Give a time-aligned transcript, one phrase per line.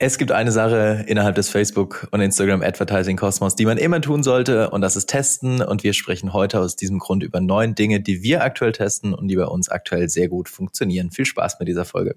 [0.00, 4.22] Es gibt eine Sache innerhalb des Facebook und Instagram Advertising Kosmos, die man immer tun
[4.22, 5.60] sollte, und das ist testen.
[5.60, 9.26] Und wir sprechen heute aus diesem Grund über neun Dinge, die wir aktuell testen und
[9.26, 11.10] die bei uns aktuell sehr gut funktionieren.
[11.10, 12.14] Viel Spaß mit dieser Folge.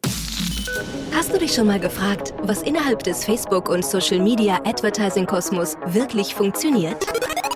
[1.11, 5.75] Hast du dich schon mal gefragt, was innerhalb des Facebook und Social Media Advertising Kosmos
[5.87, 6.97] wirklich funktioniert?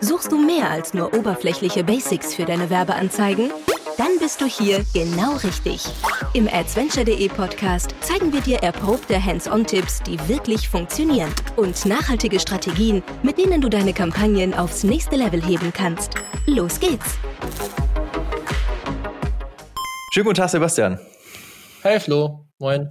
[0.02, 3.52] Suchst du mehr als nur oberflächliche Basics für deine Werbeanzeigen?
[3.98, 5.86] Dann bist du hier genau richtig.
[6.34, 13.38] Im Adventure.de Podcast zeigen wir dir erprobte Hands-on-Tipps, die wirklich funktionieren und nachhaltige Strategien, mit
[13.38, 16.16] denen du deine Kampagnen aufs nächste Level heben kannst.
[16.46, 17.18] Los geht's!
[20.11, 21.00] Schönen guten Tag, Sebastian.
[21.82, 22.89] Hey Flo, moin.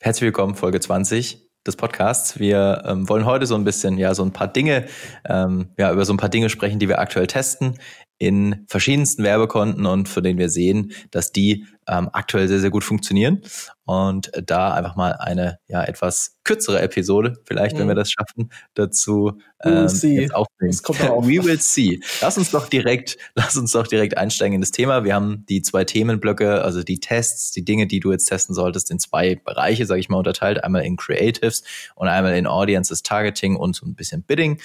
[0.00, 2.38] Herzlich willkommen, Folge 20 des Podcasts.
[2.38, 4.86] Wir ähm, wollen heute so ein bisschen, ja, so ein paar Dinge,
[5.24, 7.78] ähm, ja, über so ein paar Dinge sprechen, die wir aktuell testen
[8.18, 12.84] in verschiedensten Werbekonten und für den wir sehen, dass die ähm, aktuell sehr, sehr gut
[12.84, 13.42] funktionieren.
[13.86, 17.80] Und da einfach mal eine ja etwas kürzere Episode, vielleicht, mhm.
[17.80, 17.98] wenn wir mhm.
[17.98, 19.32] das schaffen, dazu
[19.62, 20.72] ähm, jetzt aufnehmen.
[21.28, 22.00] We will see.
[22.22, 25.04] Lass uns doch direkt, lass uns doch direkt einsteigen in das Thema.
[25.04, 28.90] Wir haben die zwei Themenblöcke, also die Tests, die Dinge, die du jetzt testen solltest,
[28.90, 30.64] in zwei Bereiche, sage ich mal, unterteilt.
[30.64, 31.62] Einmal in Creatives
[31.94, 34.60] und einmal in Audiences Targeting und so ein bisschen Bidding.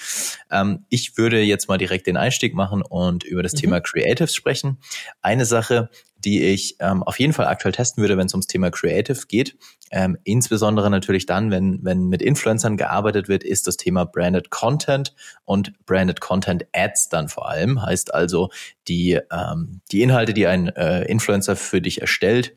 [0.50, 3.58] Ähm, ich würde jetzt mal direkt den Einstieg machen und über das mhm.
[3.58, 4.78] Thema Creatives sprechen.
[5.22, 5.90] Eine Sache,
[6.24, 9.56] die ich ähm, auf jeden Fall aktuell testen würde, wenn es ums Thema Creative geht.
[9.90, 15.14] Ähm, insbesondere natürlich dann, wenn, wenn mit Influencern gearbeitet wird, ist das Thema Branded Content
[15.44, 17.82] und Branded Content Ads dann vor allem.
[17.82, 18.50] Heißt also,
[18.86, 22.54] die, ähm, die Inhalte, die ein äh, Influencer für dich erstellt,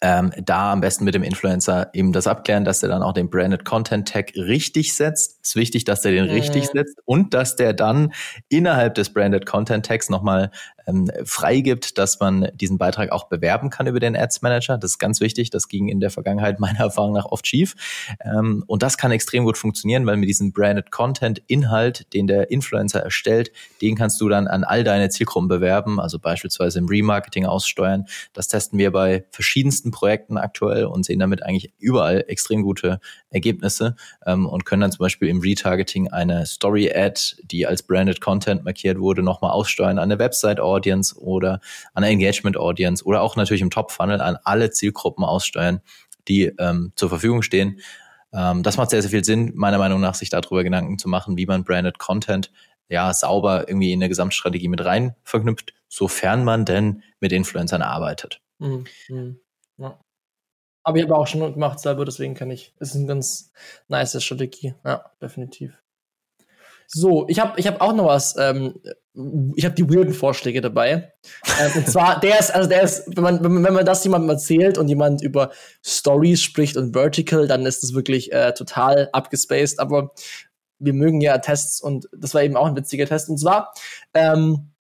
[0.00, 3.30] ähm, da am besten mit dem Influencer eben das abklären, dass er dann auch den
[3.30, 5.38] Branded Content Tag richtig setzt.
[5.42, 6.32] Es ist wichtig, dass der den mhm.
[6.32, 8.12] richtig setzt und dass der dann
[8.48, 10.50] innerhalb des Branded Content Tags nochmal
[10.86, 14.78] ähm, freigibt, dass man diesen Beitrag auch bewerben kann über den Ads Manager.
[14.78, 15.50] Das ist ganz wichtig.
[15.50, 17.74] Das ging in der Vergangenheit meiner Erfahrung nach oft schief.
[18.24, 22.50] Ähm, und das kann extrem gut funktionieren, weil mit diesem Branded Content Inhalt, den der
[22.50, 27.46] Influencer erstellt, den kannst du dann an all deine Zielgruppen bewerben, also beispielsweise im Remarketing
[27.46, 28.06] aussteuern.
[28.32, 33.00] Das testen wir bei verschiedensten Projekten aktuell und sehen damit eigentlich überall extrem gute
[33.30, 38.64] Ergebnisse ähm, und können dann zum Beispiel im Retargeting eine Story-Ad, die als Branded Content
[38.64, 41.60] markiert wurde, nochmal aussteuern an eine Website Audience oder
[41.94, 45.80] an eine Engagement Audience oder auch natürlich im Top-Funnel an alle Zielgruppen aussteuern,
[46.28, 47.80] die ähm, zur Verfügung stehen.
[48.32, 51.36] Ähm, das macht sehr, sehr viel Sinn, meiner Meinung nach, sich darüber Gedanken zu machen,
[51.36, 52.50] wie man Branded Content
[52.88, 58.40] ja sauber irgendwie in eine Gesamtstrategie mit rein verknüpft, sofern man denn mit Influencern arbeitet.
[58.58, 58.84] Mhm.
[59.08, 59.40] mhm.
[59.78, 59.98] Ja.
[60.84, 62.74] Aber ich habe auch schon gemacht selber, deswegen kann ich.
[62.78, 63.52] Ist eine ganz
[63.88, 64.74] nice Strategie.
[64.84, 65.81] Ja, definitiv.
[66.94, 68.36] So, ich habe ich hab auch noch was.
[68.38, 68.74] Ähm,
[69.56, 71.12] ich habe die weirden Vorschläge dabei.
[71.60, 74.76] ähm, und zwar, der ist, also der ist, wenn man, wenn man das jemandem erzählt
[74.76, 75.50] und jemand über
[75.82, 79.80] Stories spricht und Vertical, dann ist das wirklich äh, total abgespaced.
[79.80, 80.12] Aber
[80.78, 83.30] wir mögen ja Tests und das war eben auch ein witziger Test.
[83.30, 83.72] Und zwar
[84.12, 84.72] ähm,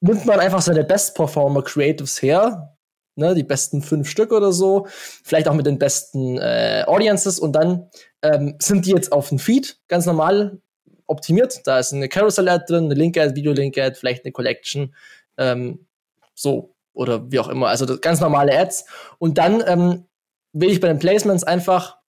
[0.00, 2.76] nimmt man einfach seine Best Performer Creatives her,
[3.16, 7.52] ne, die besten fünf Stück oder so, vielleicht auch mit den besten äh, Audiences und
[7.52, 7.88] dann
[8.20, 10.60] ähm, sind die jetzt auf dem Feed, ganz normal
[11.06, 11.60] optimiert.
[11.64, 14.94] Da ist eine Carousel-Ad drin, eine Link-Ad, Video-Link-Ad, vielleicht eine Collection,
[15.38, 15.86] ähm,
[16.34, 17.68] so oder wie auch immer.
[17.68, 18.86] Also ganz normale Ads.
[19.18, 20.06] Und dann ähm,
[20.52, 21.98] wähle ich bei den Placements einfach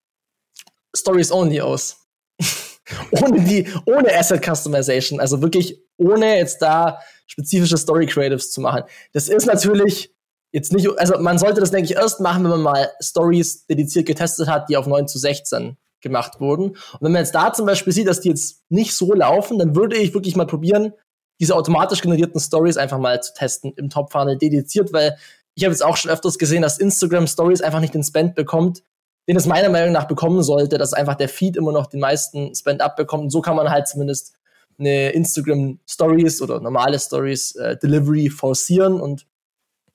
[0.94, 2.06] Stories Only aus.
[3.10, 5.20] ohne die, ohne Asset Customization.
[5.20, 8.84] Also wirklich ohne jetzt da spezifische Story Creatives zu machen.
[9.12, 10.14] Das ist natürlich
[10.52, 14.06] jetzt nicht, also man sollte das, denke ich, erst machen, wenn man mal Stories dediziert
[14.06, 16.70] getestet hat, die auf 9 zu 16 gemacht wurden.
[16.70, 19.74] Und wenn man jetzt da zum Beispiel sieht, dass die jetzt nicht so laufen, dann
[19.74, 20.92] würde ich wirklich mal probieren,
[21.40, 25.16] diese automatisch generierten Stories einfach mal zu testen im Top-Funnel dediziert, weil
[25.54, 28.82] ich habe jetzt auch schon öfters gesehen, dass Instagram Stories einfach nicht den Spend bekommt,
[29.28, 32.54] den es meiner Meinung nach bekommen sollte, dass einfach der Feed immer noch den meisten
[32.54, 33.24] Spend abbekommt.
[33.24, 34.34] Und so kann man halt zumindest
[34.78, 39.26] eine Instagram Stories oder normale Stories äh, Delivery forcieren und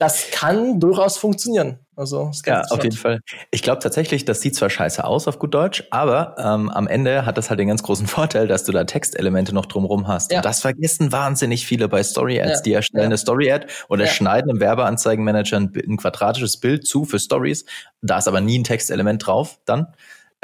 [0.02, 1.78] das kann durchaus funktionieren.
[1.94, 3.20] Also ja, auf jeden Fall.
[3.52, 7.24] Ich glaube tatsächlich, das sieht zwar scheiße aus auf gut Deutsch, aber ähm, am Ende
[7.24, 10.32] hat das halt den ganz großen Vorteil, dass du da Textelemente noch drumrum hast.
[10.32, 10.38] Ja.
[10.38, 12.58] Und das vergessen wahnsinnig viele bei Story Ads.
[12.58, 12.62] Ja.
[12.62, 13.06] Die erstellen ja.
[13.06, 17.64] eine Story Ad oder schneiden im Werbeanzeigenmanager ein, ein quadratisches Bild zu für Stories.
[18.00, 19.86] Da ist aber nie ein Textelement drauf dann.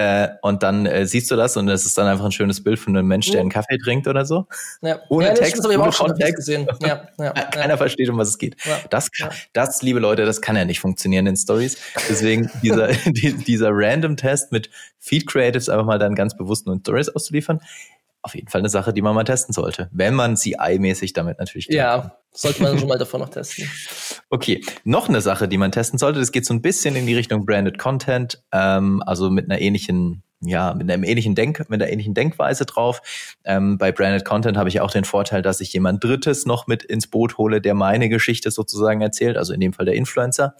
[0.01, 2.79] Äh, und dann äh, siehst du das und es ist dann einfach ein schönes Bild
[2.79, 4.47] von einem Mensch, der einen Kaffee trinkt oder so.
[4.81, 5.01] Ja.
[5.09, 6.37] Ohne ja, Text, ohne auch Kontext.
[6.37, 6.69] Gesehen.
[6.81, 8.57] Ja, ja, Keiner versteht, um was es geht.
[8.91, 9.11] Das,
[9.53, 11.79] das, liebe Leute, das kann ja nicht funktionieren in Stories.
[12.09, 17.09] Deswegen dieser, dieser Random-Test mit Feed Creatives einfach mal dann ganz bewusst nur in Stories
[17.09, 17.61] auszuliefern.
[18.23, 21.67] auf jeden Fall eine Sache, die man mal testen sollte, wenn man CI-mäßig damit natürlich
[21.71, 23.69] Ja, sollte man schon mal davon noch testen.
[24.31, 27.15] Okay, noch eine Sache, die man testen sollte, das geht so ein bisschen in die
[27.15, 31.91] Richtung Branded Content, ähm, also mit einer ähnlichen ja, mit einem ähnlichen Denk, mit einer
[31.91, 33.37] ähnlichen Denkweise drauf.
[33.45, 36.85] Ähm, bei Branded Content habe ich auch den Vorteil, dass ich jemand Drittes noch mit
[36.85, 40.55] ins Boot hole, der meine Geschichte sozusagen erzählt, also in dem Fall der Influencer.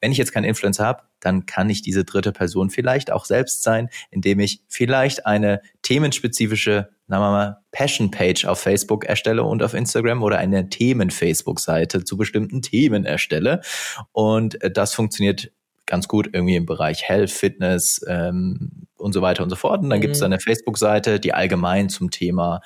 [0.00, 3.62] Wenn ich jetzt keinen Influencer habe, dann kann ich diese dritte Person vielleicht auch selbst
[3.62, 9.74] sein, indem ich vielleicht eine themenspezifische, sagen wir mal, Passion-Page auf Facebook erstelle und auf
[9.74, 13.60] Instagram oder eine Themen-Facebook-Seite zu bestimmten Themen erstelle.
[14.12, 15.52] Und äh, das funktioniert
[15.84, 19.82] ganz gut irgendwie im Bereich Health, Fitness ähm, und so weiter und so fort.
[19.82, 20.02] Und dann mhm.
[20.02, 22.62] gibt es eine Facebook-Seite, die allgemein zum Thema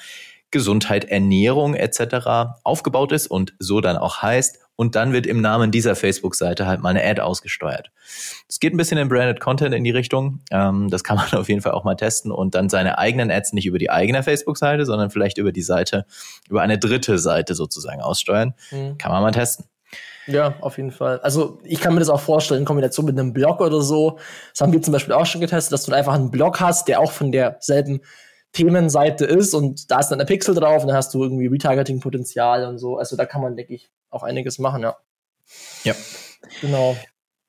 [0.53, 2.55] Gesundheit, Ernährung etc.
[2.63, 4.61] aufgebaut ist und so dann auch heißt.
[4.77, 7.91] Und dann wird im Namen dieser Facebook-Seite halt mal eine Ad ausgesteuert.
[8.49, 10.41] Es geht ein bisschen in Branded Content in die Richtung.
[10.51, 13.55] Ähm, das kann man auf jeden Fall auch mal testen und dann seine eigenen Ads
[13.55, 16.05] nicht über die eigene Facebook-Seite, sondern vielleicht über die Seite,
[16.49, 18.55] über eine dritte Seite sozusagen aussteuern.
[18.71, 18.99] Mhm.
[18.99, 19.65] Kann man mal testen.
[20.27, 21.21] Ja, auf jeden Fall.
[21.21, 24.19] Also ich kann mir das auch vorstellen in Kombination mit einem Blog oder so.
[24.53, 27.01] Das haben wir zum Beispiel auch schon getestet, dass du einfach einen Blog hast, der
[27.01, 28.01] auch von derselben
[28.57, 32.67] Themenseite ist und da ist dann der Pixel drauf und dann hast du irgendwie Retargeting-Potenzial
[32.67, 32.97] und so.
[32.97, 34.97] Also da kann man, denke ich, auch einiges machen, ja.
[35.85, 35.95] Ja.
[36.61, 36.97] Genau.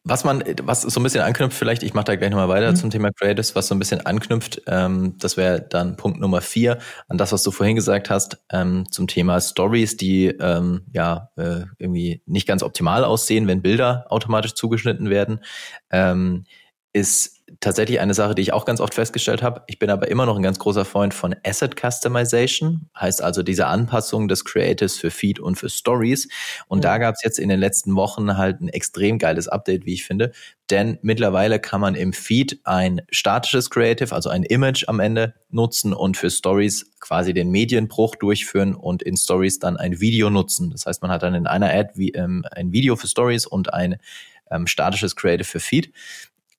[0.04, 2.76] Was man, was so ein bisschen anknüpft, vielleicht, ich mache da gleich nochmal weiter mhm.
[2.78, 6.80] zum Thema Creatives, was so ein bisschen anknüpft, ähm, das wäre dann Punkt Nummer vier,
[7.10, 11.64] an das, was du vorhin gesagt hast, ähm, zum Thema Stories, die ähm, ja äh,
[11.78, 15.42] irgendwie nicht ganz optimal aussehen, wenn Bilder automatisch zugeschnitten werden,
[15.92, 16.46] ähm,
[16.94, 19.64] ist tatsächlich eine Sache, die ich auch ganz oft festgestellt habe.
[19.68, 23.68] Ich bin aber immer noch ein ganz großer Freund von Asset Customization, heißt also diese
[23.68, 26.28] Anpassung des Creatives für Feed und für Stories.
[26.68, 26.82] Und mhm.
[26.82, 30.06] da gab es jetzt in den letzten Wochen halt ein extrem geiles Update, wie ich
[30.06, 30.32] finde.
[30.70, 35.94] Denn mittlerweile kann man im Feed ein statisches Creative, also ein Image am Ende nutzen
[35.94, 40.72] und für Stories quasi den Medienbruch durchführen und in Stories dann ein Video nutzen.
[40.72, 43.74] Das heißt, man hat dann in einer Ad wie, ähm, ein Video für Stories und
[43.74, 43.98] ein
[44.52, 45.94] ähm, statisches Creative für Feed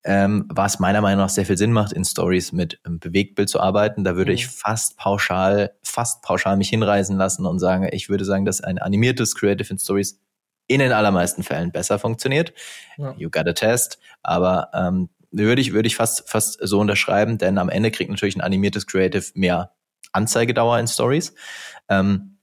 [0.03, 3.59] ähm, was meiner Meinung nach sehr viel Sinn macht, in Stories mit ähm, Bewegtbild zu
[3.59, 4.03] arbeiten.
[4.03, 4.35] Da würde mhm.
[4.35, 8.79] ich fast pauschal, fast pauschal mich hinreisen lassen und sagen, ich würde sagen, dass ein
[8.79, 10.21] animiertes Creative in Stories
[10.67, 12.53] in den allermeisten Fällen besser funktioniert.
[12.97, 13.13] Ja.
[13.17, 13.99] You got a test.
[14.21, 18.35] Aber ähm, würde ich, würde ich fast, fast so unterschreiben, denn am Ende kriegt natürlich
[18.35, 19.73] ein animiertes Creative mehr
[20.11, 21.33] Anzeigedauer in Stories.
[21.89, 22.38] Ähm,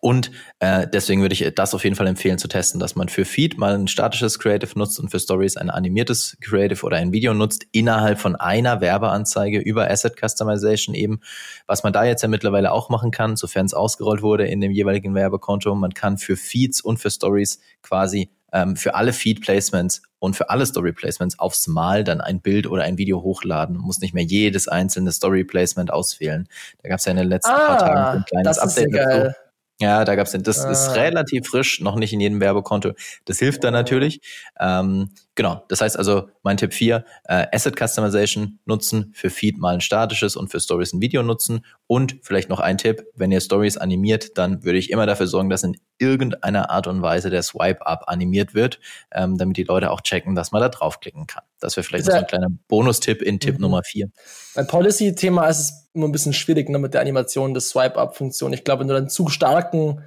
[0.00, 3.24] und äh, deswegen würde ich das auf jeden Fall empfehlen zu testen, dass man für
[3.24, 7.34] Feed mal ein statisches Creative nutzt und für Stories ein animiertes Creative oder ein Video
[7.34, 11.20] nutzt innerhalb von einer Werbeanzeige über Asset Customization eben.
[11.68, 14.72] Was man da jetzt ja mittlerweile auch machen kann, sofern es ausgerollt wurde in dem
[14.72, 20.02] jeweiligen Werbekonto, man kann für Feeds und für Stories quasi ähm, für alle Feed Placements
[20.18, 23.76] und für alle Story Placements aufs Mal dann ein Bild oder ein Video hochladen.
[23.76, 26.48] Man muss nicht mehr jedes einzelne Story Placement auswählen.
[26.82, 29.45] Da gab es ja in den letzten ah, paar Tagen ein kleines Update dazu.
[29.78, 30.42] Ja, da gab's den.
[30.42, 30.70] Das ah.
[30.70, 32.92] ist relativ frisch, noch nicht in jedem Werbekonto.
[33.26, 34.20] Das hilft dann natürlich.
[34.58, 35.64] Ähm, genau.
[35.68, 40.34] Das heißt also, mein Tipp 4, äh, Asset Customization nutzen, für Feed mal ein statisches
[40.34, 41.64] und für Stories ein Video nutzen.
[41.86, 45.50] Und vielleicht noch ein Tipp, wenn ihr Stories animiert, dann würde ich immer dafür sorgen,
[45.50, 48.80] dass in irgendeiner Art und Weise der Swipe-Up animiert wird,
[49.12, 51.44] ähm, damit die Leute auch checken, dass man da draufklicken kann.
[51.60, 53.62] Das wäre vielleicht so ein kleiner Bonustipp in Tipp mhm.
[53.62, 54.08] Nummer 4.
[54.54, 58.52] Beim Policy-Thema ist es immer ein bisschen schwierig ne, mit der Animation des Swipe-Up-Funktion.
[58.52, 60.02] Ich glaube, wenn du dann zu starken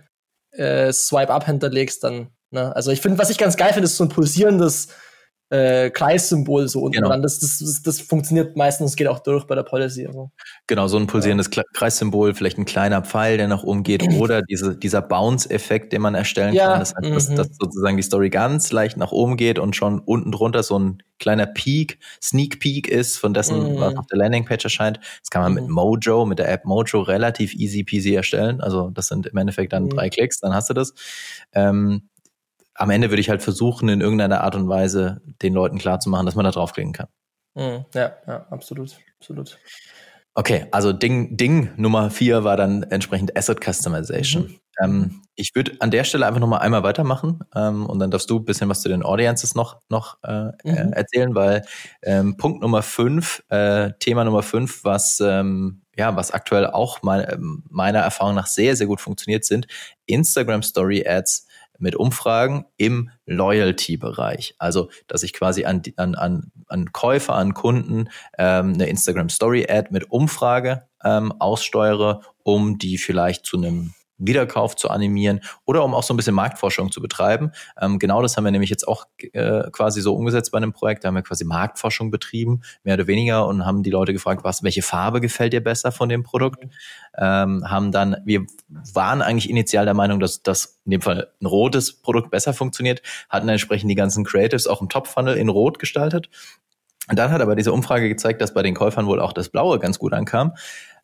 [0.52, 2.76] äh, Swipe-Up hinterlegst, dann, ne?
[2.76, 4.90] Also ich finde, was ich ganz geil finde, ist so ein pulsierendes
[5.50, 7.10] äh, Kreissymbol so unten genau.
[7.10, 7.22] dran.
[7.22, 10.06] Das, das, das, das funktioniert meistens, geht auch durch bei der Policy.
[10.06, 10.32] Also.
[10.68, 11.64] Genau, so ein pulsierendes ja.
[11.74, 16.16] Kreissymbol, vielleicht ein kleiner Pfeil, der nach oben geht, oder diese, dieser Bounce-Effekt, den man
[16.16, 16.72] erstellen ja.
[16.72, 16.80] kann.
[16.80, 17.36] Das heißt, dass, mhm.
[17.36, 21.04] dass sozusagen die Story ganz leicht nach oben geht und schon unten drunter so ein
[21.18, 23.80] kleiner Peak, Sneak Peek ist, von dessen, mhm.
[23.80, 25.00] was auf der Landingpage erscheint.
[25.22, 25.62] Das kann man mhm.
[25.62, 28.62] mit Mojo, mit der App Mojo relativ easy peasy erstellen.
[28.62, 29.90] Also das sind im Endeffekt dann mhm.
[29.90, 30.94] drei Klicks, dann hast du das.
[31.54, 32.10] Ähm,
[32.80, 36.36] am Ende würde ich halt versuchen, in irgendeiner Art und Weise den Leuten klarzumachen, dass
[36.36, 37.08] man da draufklicken kann.
[37.56, 37.86] Mhm.
[37.94, 39.60] Ja, ja, absolut, absolut.
[40.34, 44.44] Okay, also Ding, Ding Nummer vier war dann entsprechend Asset Customization.
[44.44, 44.60] Mhm.
[44.82, 48.38] Ähm, ich würde an der Stelle einfach nochmal einmal weitermachen ähm, und dann darfst du
[48.38, 50.94] ein bisschen was zu den Audiences noch, noch äh, äh mhm.
[50.94, 51.66] erzählen, weil
[52.02, 57.28] ähm, Punkt Nummer fünf, äh, Thema Nummer fünf, was ähm, ja, was aktuell auch mein,
[57.30, 59.68] ähm, meiner Erfahrung nach sehr, sehr gut funktioniert, sind
[60.06, 61.49] Instagram Story Ads
[61.80, 64.56] mit Umfragen im Loyalty-Bereich.
[64.58, 69.66] Also, dass ich quasi an, an, an, an Käufer, an Kunden ähm, eine Instagram Story
[69.70, 75.94] Ad mit Umfrage ähm, aussteuere, um die vielleicht zu einem Wiederkauf zu animieren oder um
[75.94, 77.52] auch so ein bisschen Marktforschung zu betreiben.
[77.82, 81.04] Ähm, genau das haben wir nämlich jetzt auch äh, quasi so umgesetzt bei einem Projekt.
[81.04, 84.64] Da haben wir quasi Marktforschung betrieben, mehr oder weniger, und haben die Leute gefragt, was,
[84.64, 86.64] welche Farbe gefällt dir besser von dem Produkt?
[87.18, 88.46] Ähm, haben dann, wir
[88.94, 93.02] waren eigentlich initial der Meinung, dass das in dem Fall ein rotes Produkt besser funktioniert,
[93.30, 96.30] hatten entsprechend die ganzen Creatives auch im Top-Funnel in rot gestaltet.
[97.10, 99.80] Und dann hat aber diese Umfrage gezeigt, dass bei den Käufern wohl auch das Blaue
[99.80, 100.54] ganz gut ankam.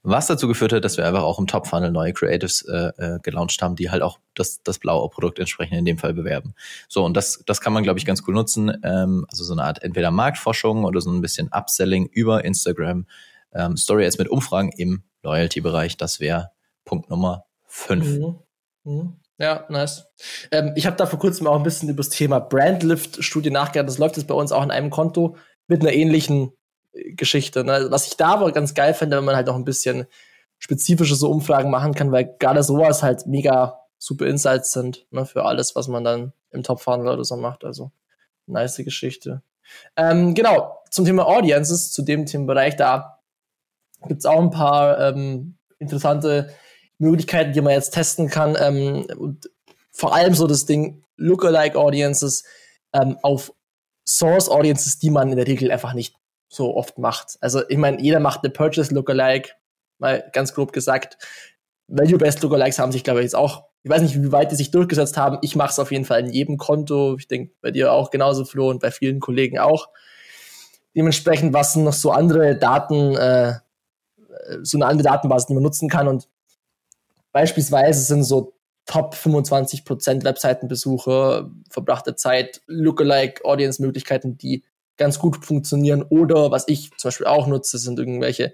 [0.05, 3.59] Was dazu geführt hat, dass wir einfach auch im Top-Funnel neue Creatives äh, äh, gelauncht
[3.61, 6.53] haben, die halt auch das, das blaue Produkt entsprechend in dem Fall bewerben.
[6.87, 8.71] So, und das, das kann man, glaube ich, ganz cool nutzen.
[8.83, 13.07] Ähm, also so eine Art entweder Marktforschung oder so ein bisschen Upselling über Instagram.
[13.51, 16.51] Ähm, Story Ads mit Umfragen im Loyalty-Bereich, das wäre
[16.83, 18.05] Punkt Nummer fünf.
[18.05, 18.39] Mhm.
[18.83, 19.15] Mhm.
[19.37, 20.05] Ja, nice.
[20.51, 23.89] Ähm, ich habe da vor kurzem auch ein bisschen über das Thema Brandlift-Studie nachgedacht.
[23.89, 25.35] Das läuft jetzt bei uns auch in einem Konto
[25.67, 26.51] mit einer ähnlichen
[27.15, 27.63] Geschichte.
[27.63, 27.87] Ne?
[27.89, 30.07] Was ich da aber ganz geil finde, wenn man halt noch ein bisschen
[30.57, 35.45] spezifische so Umfragen machen kann, weil gerade sowas halt mega super Insights sind ne, für
[35.45, 37.63] alles, was man dann im Top-Funnel oder so macht.
[37.63, 37.91] Also
[38.47, 39.41] nice Geschichte.
[39.95, 43.19] Ähm, genau, zum Thema Audiences, zu dem Themenbereich, da
[44.07, 46.53] gibt's auch ein paar ähm, interessante
[46.97, 48.55] Möglichkeiten, die man jetzt testen kann.
[48.59, 49.49] Ähm, und
[49.91, 52.43] vor allem so das Ding Lookalike Audiences
[52.93, 53.53] ähm, auf
[54.07, 56.15] Source Audiences, die man in der Regel einfach nicht
[56.47, 57.37] so oft macht.
[57.41, 59.51] Also ich meine, jeder macht eine Purchase Lookalike,
[59.97, 61.17] mal ganz grob gesagt.
[61.87, 64.71] Value-Based Lookalikes haben sich, glaube ich, jetzt auch, ich weiß nicht, wie weit die sich
[64.71, 65.37] durchgesetzt haben.
[65.41, 67.15] Ich mache es auf jeden Fall in jedem Konto.
[67.17, 69.89] Ich denke, bei dir auch genauso, Flo, und bei vielen Kollegen auch.
[70.95, 73.55] Dementsprechend, was sind noch so andere Daten, äh,
[74.63, 76.07] so eine andere Datenbasis, die man nutzen kann.
[76.07, 76.27] Und
[77.31, 78.53] beispielsweise sind so
[78.85, 84.63] Top 25% Webseitenbesucher, verbrachte Zeit, Lookalike Audience-Möglichkeiten, die
[84.97, 86.03] ganz gut funktionieren.
[86.03, 88.53] Oder was ich zum Beispiel auch nutze, sind irgendwelche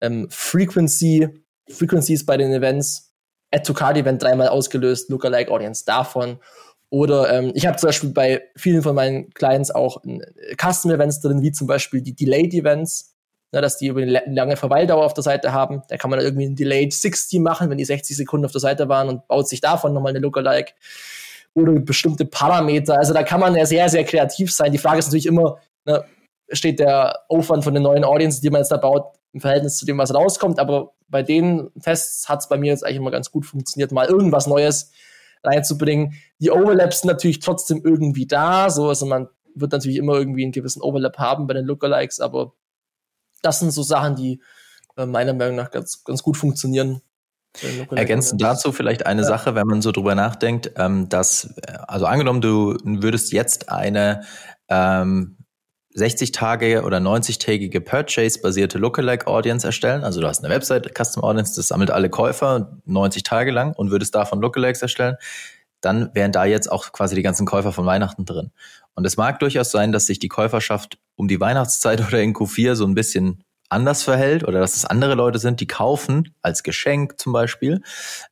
[0.00, 1.28] ähm, Frequency,
[1.68, 3.12] Frequencies bei den Events.
[3.52, 6.38] Add to Card Event dreimal ausgelöst, Lookalike Audience davon.
[6.88, 10.20] Oder ähm, ich habe zum Beispiel bei vielen von meinen Clients auch äh,
[10.60, 13.16] Custom Events drin, wie zum Beispiel die Delayed Events,
[13.52, 15.82] ne, dass die über eine lange Verweildauer auf der Seite haben.
[15.88, 18.60] Da kann man dann irgendwie ein Delayed 60 machen, wenn die 60 Sekunden auf der
[18.60, 20.72] Seite waren und baut sich davon nochmal eine Lookalike
[21.54, 22.98] oder bestimmte Parameter.
[22.98, 24.72] Also da kann man ja sehr, sehr kreativ sein.
[24.72, 26.04] Die Frage ist natürlich immer, ne,
[26.50, 29.86] steht der Aufwand von den neuen Audiences, die man jetzt da baut, im Verhältnis zu
[29.86, 30.58] dem, was rauskommt.
[30.58, 34.06] Aber bei den Tests hat es bei mir jetzt eigentlich immer ganz gut funktioniert, mal
[34.06, 34.92] irgendwas Neues
[35.42, 36.14] reinzubringen.
[36.38, 38.70] Die Overlaps sind natürlich trotzdem irgendwie da.
[38.70, 42.54] So, also man wird natürlich immer irgendwie einen gewissen Overlap haben bei den Lookalikes, aber
[43.42, 44.42] das sind so Sachen, die
[44.96, 47.00] äh, meiner Meinung nach ganz, ganz gut funktionieren.
[47.90, 49.26] Ergänzend dazu vielleicht eine ja.
[49.26, 54.22] Sache, wenn man so drüber nachdenkt, ähm, dass, äh, also angenommen, du würdest jetzt eine
[54.68, 55.39] ähm,
[55.94, 60.04] 60 Tage oder 90-tägige Purchase-basierte Lookalike Audience erstellen.
[60.04, 63.90] Also du hast eine Website, Custom Audience, das sammelt alle Käufer 90 Tage lang und
[63.90, 65.16] würdest davon Lookalikes erstellen,
[65.80, 68.52] dann wären da jetzt auch quasi die ganzen Käufer von Weihnachten drin.
[68.94, 72.74] Und es mag durchaus sein, dass sich die Käuferschaft um die Weihnachtszeit oder in Q4
[72.74, 77.18] so ein bisschen anders verhält oder dass es andere Leute sind, die kaufen als Geschenk
[77.18, 77.82] zum Beispiel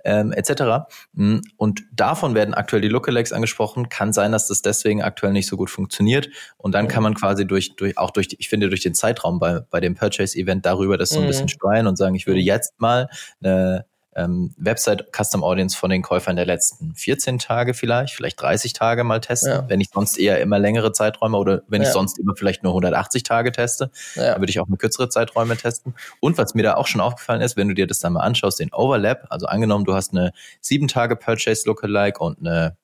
[0.04, 0.88] ähm, etc.
[1.12, 3.88] Mm, und davon werden aktuell die Lookalikes angesprochen.
[3.88, 6.28] Kann sein, dass das deswegen aktuell nicht so gut funktioniert.
[6.56, 9.60] Und dann kann man quasi durch, durch auch durch, ich finde, durch den Zeitraum bei,
[9.70, 11.28] bei dem Purchase-Event darüber das so ein mhm.
[11.28, 13.08] bisschen steuern und sagen, ich würde jetzt mal
[13.42, 13.86] eine
[14.18, 19.04] ähm, Website Custom Audience von den Käufern der letzten 14 Tage vielleicht, vielleicht 30 Tage
[19.04, 19.68] mal testen, ja.
[19.68, 21.88] wenn ich sonst eher immer längere Zeiträume oder wenn ja.
[21.88, 24.32] ich sonst immer vielleicht nur 180 Tage teste, ja.
[24.32, 25.94] dann würde ich auch mal kürzere Zeiträume testen.
[26.20, 28.58] Und was mir da auch schon aufgefallen ist, wenn du dir das dann mal anschaust,
[28.58, 32.76] den Overlap, also angenommen, du hast eine 7 Tage Purchase Lookalike und eine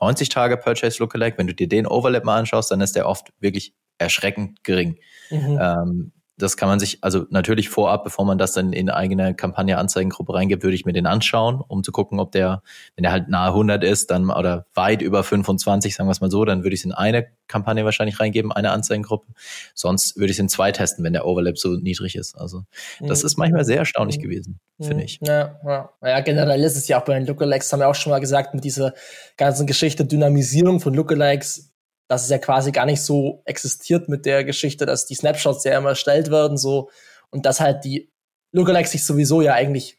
[0.00, 3.32] 90 Tage Purchase Lookalike, wenn du dir den Overlap mal anschaust, dann ist der oft
[3.40, 4.98] wirklich erschreckend gering.
[5.30, 5.58] Mhm.
[5.60, 9.78] Ähm, das kann man sich, also natürlich vorab, bevor man das dann in eigene Kampagne
[9.78, 12.62] Anzeigengruppe reingibt, würde ich mir den anschauen, um zu gucken, ob der,
[12.96, 16.30] wenn der halt nahe 100 ist, dann oder weit über 25, sagen wir es mal
[16.30, 19.32] so, dann würde ich es in eine Kampagne wahrscheinlich reingeben, eine Anzeigengruppe.
[19.74, 22.34] Sonst würde ich es in zwei testen, wenn der Overlap so niedrig ist.
[22.34, 22.64] Also
[23.00, 23.26] das mhm.
[23.26, 24.22] ist manchmal sehr erstaunlich mhm.
[24.22, 25.20] gewesen, finde ich.
[25.22, 25.90] Ja, ja.
[26.02, 28.54] ja, generell ist es ja auch bei den Lookalikes, haben wir auch schon mal gesagt,
[28.54, 28.94] mit dieser
[29.36, 31.73] ganzen Geschichte Dynamisierung von Lookalikes
[32.08, 35.76] dass es ja quasi gar nicht so existiert mit der Geschichte, dass die Snapshots ja
[35.76, 36.90] immer erstellt werden, so,
[37.30, 38.12] und dass halt die
[38.52, 39.98] Lookalikes sich sowieso ja eigentlich,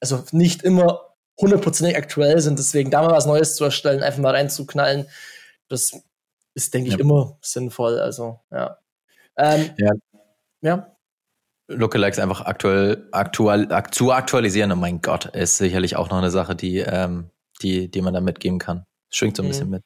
[0.00, 4.34] also nicht immer hundertprozentig aktuell sind, deswegen da mal was Neues zu erstellen, einfach mal
[4.34, 5.06] reinzuknallen,
[5.68, 5.92] das
[6.54, 7.00] ist, denke ich, ja.
[7.00, 8.78] immer sinnvoll, also, ja.
[9.36, 9.92] Ähm, ja.
[10.60, 10.96] Ja.
[11.68, 16.56] Lookalikes einfach aktuell, aktual, zu aktualisieren, oh mein Gott, ist sicherlich auch noch eine Sache,
[16.56, 17.30] die, ähm,
[17.62, 18.84] die, die man da mitgeben kann.
[19.10, 19.50] Schwingt so ein mhm.
[19.50, 19.82] bisschen mit.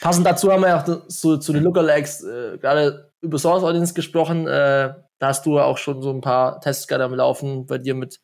[0.00, 4.46] Passend dazu haben wir auch so, zu den Lookalikes äh, gerade über Source Audience gesprochen.
[4.46, 7.94] Äh, da hast du auch schon so ein paar Tests gerade am Laufen bei dir
[7.94, 8.20] mit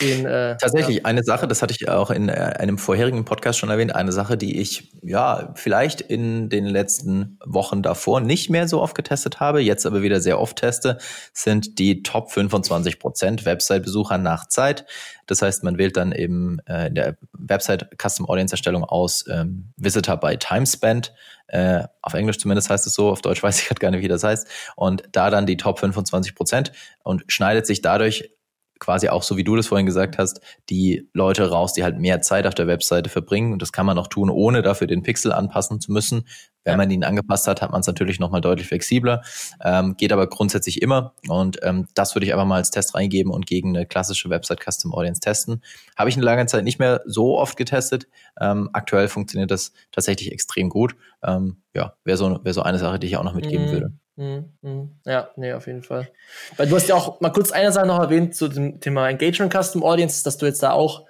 [0.00, 1.04] Den, äh, Tatsächlich, ja.
[1.04, 4.36] eine Sache, das hatte ich auch in äh, einem vorherigen Podcast schon erwähnt, eine Sache,
[4.36, 9.60] die ich ja vielleicht in den letzten Wochen davor nicht mehr so oft getestet habe,
[9.60, 10.98] jetzt aber wieder sehr oft teste,
[11.32, 14.84] sind die Top 25 Prozent Website-Besucher nach Zeit.
[15.26, 19.72] Das heißt, man wählt dann eben äh, in der Website Custom Audience Erstellung aus ähm,
[19.76, 21.14] Visitor by Time Spent.
[21.46, 24.08] Äh, auf Englisch zumindest heißt es so, auf Deutsch weiß ich gerade gar nicht, wie
[24.08, 24.48] das heißt.
[24.74, 26.72] Und da dann die Top 25 Prozent
[27.04, 28.30] und schneidet sich dadurch
[28.78, 32.20] quasi auch so wie du das vorhin gesagt hast, die Leute raus, die halt mehr
[32.20, 33.52] Zeit auf der Webseite verbringen.
[33.52, 36.26] Und das kann man auch tun, ohne dafür den Pixel anpassen zu müssen.
[36.64, 39.22] Wenn man ihn angepasst hat, hat man es natürlich nochmal deutlich flexibler.
[39.62, 41.14] Ähm, geht aber grundsätzlich immer.
[41.28, 44.60] Und ähm, das würde ich einfach mal als Test reingeben und gegen eine klassische Website
[44.64, 45.62] Custom Audience testen.
[45.96, 48.08] Habe ich in lange Zeit nicht mehr so oft getestet.
[48.40, 50.96] Ähm, aktuell funktioniert das tatsächlich extrem gut.
[51.22, 53.70] Ähm, ja, wäre so, wär so eine Sache, die ich auch noch mitgeben mhm.
[53.70, 53.92] würde.
[54.16, 54.90] Mhm, mhm.
[55.04, 56.08] Ja, nee, auf jeden Fall.
[56.56, 59.52] Weil du hast ja auch mal kurz eine Sache noch erwähnt zu dem Thema Engagement
[59.52, 61.04] Custom Audience, dass du jetzt da auch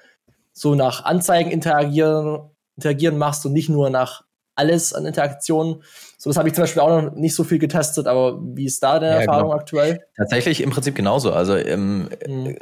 [0.52, 4.23] so nach Anzeigen interagieren, interagieren machst und nicht nur nach
[4.54, 5.82] alles an Interaktionen.
[6.16, 8.82] So, das habe ich zum Beispiel auch noch nicht so viel getestet, aber wie ist
[8.82, 9.61] da deine ja, Erfahrung genau.
[9.61, 10.04] aktuell?
[10.16, 11.32] Tatsächlich im Prinzip genauso.
[11.32, 12.56] Also ähm, mhm.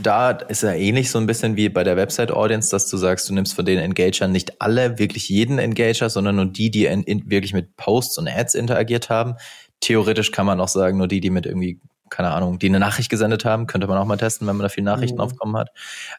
[0.00, 3.28] da ist ja ähnlich so ein bisschen wie bei der Website Audience, dass du sagst,
[3.28, 7.02] du nimmst von den Engagern nicht alle, wirklich jeden Engager, sondern nur die, die in,
[7.02, 9.36] in, wirklich mit Posts und Ads interagiert haben
[9.80, 11.80] theoretisch kann man auch sagen, nur die, die mit irgendwie,
[12.10, 14.68] keine Ahnung, die eine Nachricht gesendet haben, könnte man auch mal testen, wenn man da
[14.68, 15.22] viele Nachrichten mhm.
[15.22, 15.70] aufkommen hat.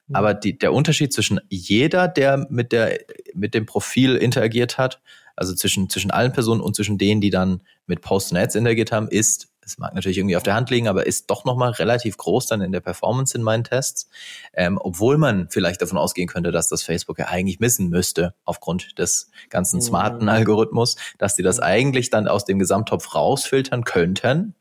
[0.07, 0.15] Mhm.
[0.15, 2.99] Aber die, der Unterschied zwischen jeder, der mit der,
[3.33, 5.01] mit dem Profil interagiert hat,
[5.35, 8.91] also zwischen, zwischen allen Personen und zwischen denen, die dann mit Post und Ads interagiert
[8.91, 12.17] haben, ist, es mag natürlich irgendwie auf der Hand liegen, aber ist doch nochmal relativ
[12.17, 14.09] groß dann in der Performance in meinen Tests.
[14.53, 18.97] Ähm, obwohl man vielleicht davon ausgehen könnte, dass das Facebook ja eigentlich missen müsste, aufgrund
[18.97, 19.81] des ganzen mhm.
[19.81, 20.29] smarten.
[20.29, 21.63] Algorithmus, dass die das mhm.
[21.63, 24.55] eigentlich dann aus dem Gesamttopf rausfiltern könnten,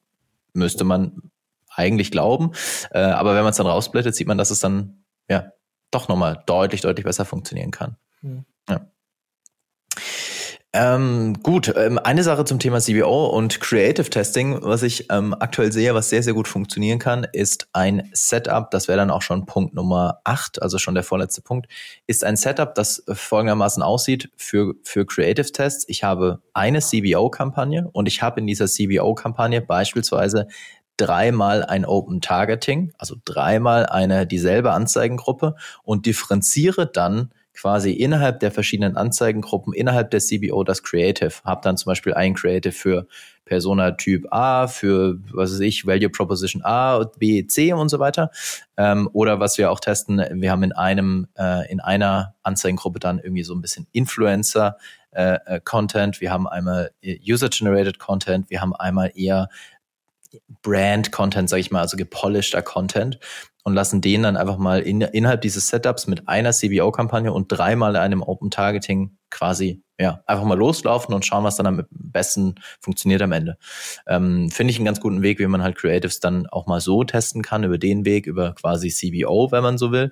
[0.52, 1.30] müsste man
[1.70, 2.52] eigentlich glauben.
[2.90, 5.52] Äh, aber wenn man es dann rausblättet, sieht man, dass es dann ja
[5.90, 7.96] doch nochmal deutlich, deutlich besser funktionieren kann.
[8.20, 8.44] Mhm.
[8.68, 8.90] Ja.
[10.74, 15.72] Ähm, gut, ähm, eine Sache zum Thema CBO und Creative Testing, was ich ähm, aktuell
[15.72, 19.46] sehe, was sehr, sehr gut funktionieren kann, ist ein Setup, das wäre dann auch schon
[19.46, 21.68] Punkt Nummer 8, also schon der vorletzte Punkt,
[22.06, 25.86] ist ein Setup, das folgendermaßen aussieht für, für Creative Tests.
[25.88, 30.48] Ich habe eine CBO-Kampagne und ich habe in dieser CBO-Kampagne beispielsweise
[30.98, 38.52] dreimal ein Open Targeting, also dreimal eine dieselbe Anzeigengruppe und differenziere dann quasi innerhalb der
[38.52, 41.32] verschiedenen Anzeigengruppen, innerhalb der CBO das Creative.
[41.44, 43.08] Hab dann zum Beispiel ein Creative für
[43.44, 48.30] Persona Typ A, für, was weiß ich, Value Proposition A, B, C und so weiter.
[48.76, 53.18] Ähm, oder was wir auch testen, wir haben in einem, äh, in einer Anzeigengruppe dann
[53.18, 54.76] irgendwie so ein bisschen Influencer
[55.10, 59.48] äh, äh Content, wir haben einmal User-Generated Content, wir haben einmal eher
[60.62, 63.18] Brand-Content, sage ich mal, also gepolischter Content
[63.68, 67.96] und lassen den dann einfach mal in, innerhalb dieses Setups mit einer CBO-Kampagne und dreimal
[67.96, 73.20] einem Open Targeting quasi ja einfach mal loslaufen und schauen, was dann am besten funktioniert
[73.20, 73.58] am Ende.
[74.06, 77.04] Ähm, Finde ich einen ganz guten Weg, wie man halt Creatives dann auch mal so
[77.04, 80.10] testen kann, über den Weg, über quasi CBO, wenn man so will,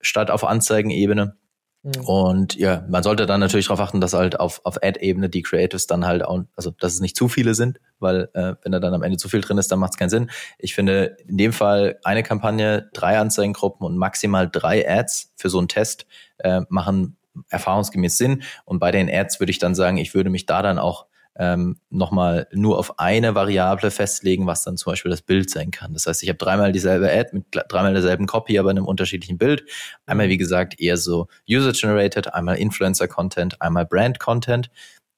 [0.00, 1.36] statt auf Anzeigenebene.
[1.82, 2.04] Mhm.
[2.04, 5.86] Und ja, man sollte dann natürlich darauf achten, dass halt auf, auf Ad-Ebene die Creatives
[5.86, 8.94] dann halt auch, also dass es nicht zu viele sind, weil äh, wenn da dann
[8.94, 10.30] am Ende zu viel drin ist, dann macht es keinen Sinn.
[10.58, 15.58] Ich finde in dem Fall eine Kampagne, drei Anzeigengruppen und maximal drei Ads für so
[15.58, 16.06] einen Test
[16.38, 17.16] äh, machen
[17.48, 18.42] erfahrungsgemäß Sinn.
[18.64, 21.78] Und bei den Ads würde ich dann sagen, ich würde mich da dann auch ähm,
[21.90, 25.92] nochmal nur auf eine Variable festlegen, was dann zum Beispiel das Bild sein kann.
[25.92, 29.38] Das heißt, ich habe dreimal dieselbe Ad mit dreimal derselben Copy, aber in einem unterschiedlichen
[29.38, 29.64] Bild.
[30.06, 34.70] Einmal, wie gesagt, eher so User-Generated, einmal Influencer-Content, einmal Brand-Content.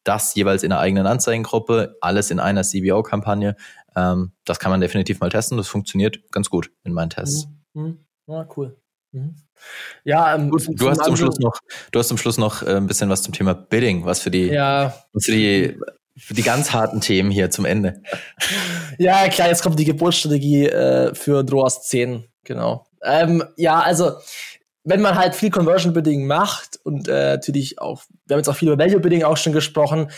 [0.04, 3.56] Das jeweils in einer eigenen Anzeigengruppe, alles in einer CBO-Kampagne.
[3.96, 5.56] Ähm, das kann man definitiv mal testen.
[5.56, 7.48] Das funktioniert ganz gut in meinen Tests.
[7.74, 7.82] Mhm.
[7.82, 7.98] mhm.
[8.28, 8.76] Ja, cool.
[9.12, 9.34] Mhm.
[10.04, 11.58] Ja, ähm, Gut, du hast zum Schluss noch,
[11.90, 14.46] du hast zum Schluss noch äh, ein bisschen was zum Thema Bidding, was für die,
[14.46, 14.94] ja.
[15.12, 15.78] was für die
[16.16, 18.02] für die ganz harten Themen hier zum Ende.
[18.98, 22.84] Ja, klar, jetzt kommt die Geburtsstrategie äh, für Droas 10, genau.
[23.02, 24.12] Ähm, ja, also
[24.84, 28.56] wenn man halt viel Conversion Bidding macht und äh, natürlich auch, wir haben jetzt auch
[28.56, 30.10] viel über Value Bidding auch schon gesprochen,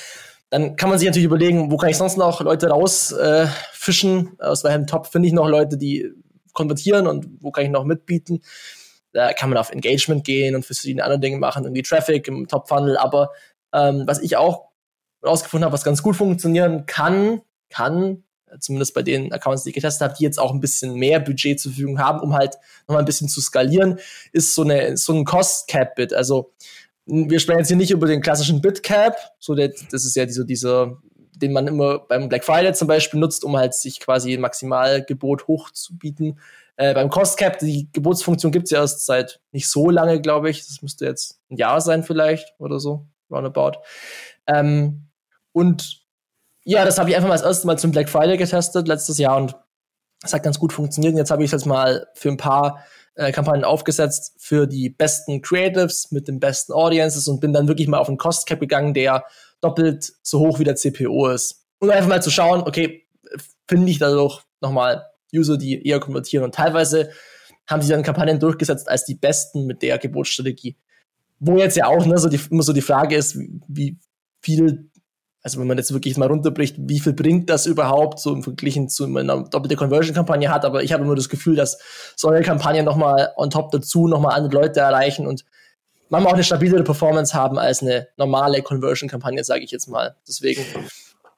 [0.50, 4.36] dann kann man sich natürlich überlegen, wo kann ich sonst noch Leute rausfischen?
[4.38, 6.10] Äh, aus welchem Top finde ich noch Leute, die
[6.52, 8.40] konvertieren und wo kann ich noch mitbieten?
[9.12, 12.68] Da kann man auf Engagement gehen und verschiedene andere Dinge machen, irgendwie Traffic im Top
[12.68, 12.96] Funnel.
[12.96, 13.30] Aber
[13.72, 14.68] ähm, was ich auch
[15.24, 18.24] rausgefunden habe, was ganz gut funktionieren kann, kann,
[18.60, 21.58] zumindest bei den Accounts, die ich getestet habe, die jetzt auch ein bisschen mehr Budget
[21.58, 22.56] zur Verfügung haben, um halt
[22.86, 23.98] nochmal ein bisschen zu skalieren,
[24.32, 26.12] ist so eine so ein Cost Cap Bit.
[26.12, 26.52] Also
[27.06, 30.24] wir sprechen jetzt hier nicht über den klassischen Bit Cap, so der, das ist ja
[30.24, 30.98] diese, dieser
[31.36, 35.48] den man immer beim Black Friday zum Beispiel nutzt, um halt sich quasi ein Maximalgebot
[35.48, 36.38] hochzubieten.
[36.76, 40.66] Äh, beim Cost Cap, die Gebotsfunktion gibt's ja erst seit nicht so lange, glaube ich.
[40.66, 43.78] Das müsste jetzt ein Jahr sein vielleicht oder so, roundabout.
[44.46, 45.08] Ähm,
[45.54, 46.02] und
[46.64, 49.36] ja, das habe ich einfach mal das erste Mal zum Black Friday getestet letztes Jahr
[49.36, 49.56] und
[50.20, 51.12] das hat ganz gut funktioniert.
[51.12, 54.90] Und jetzt habe ich es jetzt mal für ein paar äh, Kampagnen aufgesetzt für die
[54.90, 58.58] besten Creatives mit den besten Audiences und bin dann wirklich mal auf einen Cost Cap
[58.60, 59.24] gegangen, der
[59.60, 61.66] doppelt so hoch wie der CPO ist.
[61.78, 63.06] Um einfach mal zu schauen, okay,
[63.68, 66.44] finde ich dadurch nochmal User, die eher konvertieren.
[66.44, 67.10] Und teilweise
[67.68, 70.76] haben sie dann Kampagnen durchgesetzt als die besten mit der Geburtsstrategie.
[71.38, 73.36] Wo jetzt ja auch ne, so die, immer so die Frage ist,
[73.68, 73.98] wie
[74.40, 74.90] viel
[75.44, 78.88] also wenn man jetzt wirklich mal runterbricht, wie viel bringt das überhaupt, so im Verglichen
[78.88, 81.78] zu einer doppelte Conversion-Kampagne hat, aber ich habe immer das Gefühl, dass
[82.16, 85.44] solche Kampagnen nochmal on top dazu nochmal andere Leute erreichen und
[86.08, 90.16] manchmal auch eine stabilere Performance haben als eine normale Conversion-Kampagne, sage ich jetzt mal.
[90.26, 90.64] Deswegen.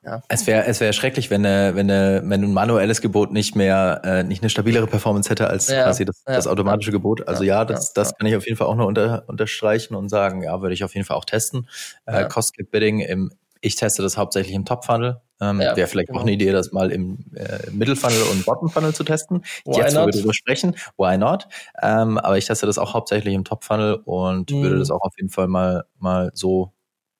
[0.05, 0.23] Ja.
[0.29, 4.03] Es wäre es wäre schrecklich, wenn eine, wenn eine, wenn ein manuelles Gebot nicht mehr
[4.05, 7.27] äh, nicht eine stabilere Performance hätte als ja, quasi das, ja, das automatische Gebot.
[7.27, 10.45] Also ja, das, das kann ich auf jeden Fall auch nur unter, unterstreichen und sagen,
[10.45, 11.69] ja, würde ich auf jeden Fall auch testen.
[12.05, 13.33] Äh, Cost Bidding im
[13.67, 15.21] ich teste das hauptsächlich im Top-Funnel.
[15.41, 16.21] Ähm, ja, Wäre vielleicht genau.
[16.21, 19.43] auch eine Idee, das mal im äh, Middle-Funnel und Bottom-Funnel zu testen.
[19.65, 20.03] Why Jetzt, not?
[20.03, 21.49] wo wir darüber sprechen, why not?
[21.83, 24.63] Ähm, aber ich teste das auch hauptsächlich im Top-Funnel und mhm.
[24.63, 26.73] würde das auch auf jeden Fall mal, mal so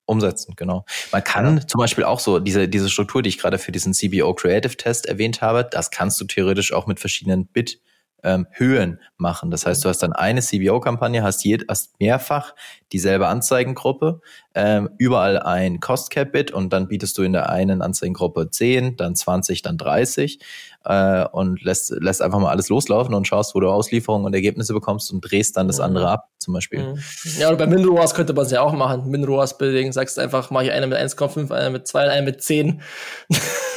[0.05, 0.85] umsetzen, genau.
[1.11, 1.67] Man kann ja.
[1.67, 5.05] zum Beispiel auch so diese, diese Struktur, die ich gerade für diesen CBO Creative Test
[5.05, 7.81] erwähnt habe, das kannst du theoretisch auch mit verschiedenen Bit
[8.23, 9.51] ähm, Höhen machen.
[9.51, 12.53] Das heißt, du hast dann eine CBO-Kampagne, hast, jed, hast mehrfach
[12.91, 14.21] dieselbe Anzeigengruppe,
[14.55, 19.61] ähm, überall ein Cost-Cap-Bit und dann bietest du in der einen Anzeigengruppe 10, dann 20,
[19.61, 20.39] dann 30
[20.85, 24.73] äh, und lässt, lässt einfach mal alles loslaufen und schaust, wo du Auslieferungen und Ergebnisse
[24.73, 26.11] bekommst und drehst dann das andere mhm.
[26.11, 26.93] ab, zum Beispiel.
[26.93, 26.99] Mhm.
[27.39, 29.09] Ja, oder bei MinROAS könnte man es ja auch machen.
[29.09, 32.81] MinROAS-Building, sagst einfach, mache ich eine mit 1,5, eine mit 2, eine mit 10.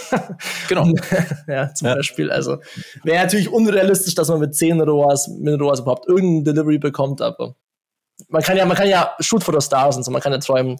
[0.68, 0.86] genau.
[1.46, 1.94] ja, zum ja.
[1.94, 2.30] Beispiel.
[2.30, 2.58] Also
[3.04, 7.54] wäre natürlich unrealistisch, dass man mit 10 ROAS, mit ROAS überhaupt irgendein Delivery bekommt, aber
[8.28, 10.38] man kann ja, man kann ja shoot for the stars und so, man kann ja
[10.38, 10.78] träumen.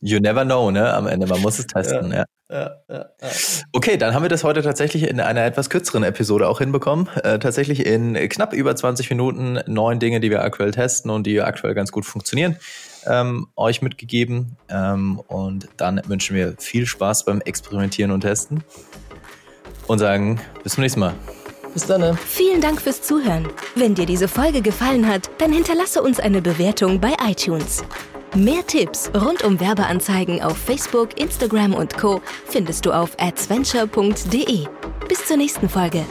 [0.00, 0.92] You never know, ne?
[0.92, 2.24] Am Ende, man muss es testen, ja.
[2.50, 2.70] ja.
[2.88, 3.28] ja, ja
[3.72, 7.08] okay, dann haben wir das heute tatsächlich in einer etwas kürzeren Episode auch hinbekommen.
[7.22, 11.40] Äh, tatsächlich in knapp über 20 Minuten neun Dinge, die wir aktuell testen und die
[11.40, 12.56] aktuell ganz gut funktionieren
[13.06, 14.56] ähm, euch mitgegeben.
[14.68, 18.64] Ähm, und dann wünschen wir viel Spaß beim Experimentieren und Testen
[19.86, 21.14] und sagen bis zum nächsten Mal.
[21.72, 22.16] Bis dann.
[22.18, 23.48] Vielen Dank fürs Zuhören.
[23.74, 27.82] Wenn dir diese Folge gefallen hat, dann hinterlasse uns eine Bewertung bei iTunes.
[28.34, 32.22] Mehr Tipps rund um Werbeanzeigen auf Facebook, Instagram und Co.
[32.46, 34.66] findest du auf adventure.de.
[35.08, 36.04] Bis zur nächsten Folge.